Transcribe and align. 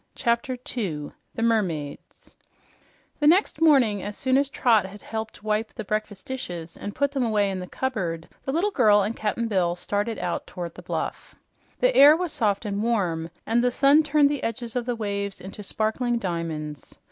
CHAPTER 0.15 0.57
2 0.57 1.13
THE 1.35 1.43
MERMAIDS 1.43 2.35
The 3.19 3.27
next 3.27 3.61
morning, 3.61 4.01
as 4.01 4.17
soon 4.17 4.35
as 4.35 4.49
Trot 4.49 4.83
had 4.83 5.03
helped 5.03 5.43
wipe 5.43 5.71
the 5.75 5.83
breakfast 5.83 6.25
dishes 6.25 6.75
and 6.75 6.95
put 6.95 7.11
them 7.11 7.21
away 7.23 7.51
in 7.51 7.59
the 7.59 7.67
cupboard, 7.67 8.27
the 8.43 8.51
little 8.51 8.71
girl 8.71 9.03
and 9.03 9.15
Cap'n 9.15 9.47
Bill 9.47 9.75
started 9.75 10.17
out 10.17 10.47
toward 10.47 10.73
the 10.73 10.81
bluff. 10.81 11.35
The 11.81 11.95
air 11.95 12.17
was 12.17 12.33
soft 12.33 12.65
and 12.65 12.81
warm 12.81 13.29
and 13.45 13.63
the 13.63 13.69
sun 13.69 14.01
turned 14.01 14.29
the 14.31 14.41
edges 14.41 14.75
of 14.75 14.87
the 14.87 14.95
waves 14.95 15.39
into 15.39 15.61
sparkling 15.61 16.17
diamonds. 16.17 16.97